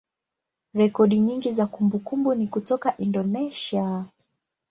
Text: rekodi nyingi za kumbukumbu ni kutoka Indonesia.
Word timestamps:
rekodi 0.73 1.19
nyingi 1.19 1.51
za 1.51 1.67
kumbukumbu 1.67 2.35
ni 2.35 2.47
kutoka 2.47 2.97
Indonesia. 2.97 4.05